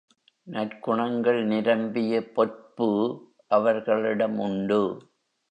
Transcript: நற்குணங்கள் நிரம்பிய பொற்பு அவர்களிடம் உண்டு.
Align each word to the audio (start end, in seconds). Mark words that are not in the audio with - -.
நற்குணங்கள் 0.47 1.45
நிரம்பிய 1.45 2.31
பொற்பு 2.33 2.89
அவர்களிடம் 3.51 4.39
உண்டு. 4.39 4.81